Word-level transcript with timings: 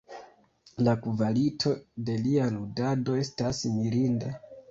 La 0.87 0.93
kvalito 1.01 1.73
de 2.09 2.15
lia 2.23 2.47
ludado 2.55 3.21
estas 3.25 3.63
mirinda. 3.77 4.35